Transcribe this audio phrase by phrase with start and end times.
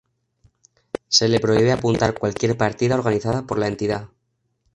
[1.09, 4.09] Se le prohíbe apuntar cualquier partida organizada por la entidad.